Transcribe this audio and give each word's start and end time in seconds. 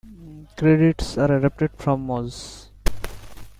Credits 0.57 1.15
are 1.19 1.37
adapted 1.37 1.69
from 1.77 2.07
Muze. 2.07 2.69